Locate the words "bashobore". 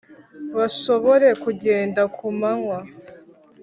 0.57-1.27